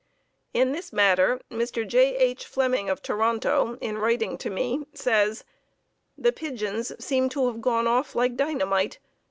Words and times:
In 0.51 0.71
this 0.71 0.91
matter, 0.91 1.39
Mr. 1.51 1.87
J. 1.87 2.17
H. 2.17 2.47
Fleming 2.47 2.89
of 2.89 3.03
Toronto, 3.03 3.77
in 3.81 3.99
writing 3.99 4.39
me, 4.45 4.83
says: 4.95 5.43
"The 6.17 6.31
pigeons 6.31 6.91
seem 6.97 7.29
to 7.29 7.45
have 7.45 7.61
gone 7.61 7.85
off 7.85 8.15
like 8.15 8.35
dynamite. 8.35 8.97